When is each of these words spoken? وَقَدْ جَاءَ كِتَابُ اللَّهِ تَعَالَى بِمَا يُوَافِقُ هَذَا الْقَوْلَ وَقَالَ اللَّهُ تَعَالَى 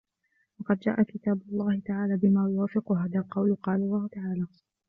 وَقَدْ 0.59 0.79
جَاءَ 0.79 1.03
كِتَابُ 1.03 1.41
اللَّهِ 1.49 1.81
تَعَالَى 1.85 2.17
بِمَا 2.17 2.49
يُوَافِقُ 2.49 2.91
هَذَا 2.91 3.19
الْقَوْلَ 3.19 3.51
وَقَالَ 3.51 3.75
اللَّهُ 3.81 4.07
تَعَالَى 4.07 4.47